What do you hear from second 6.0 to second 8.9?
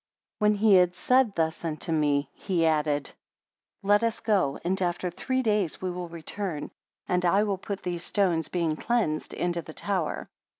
return, and I will put these stones, being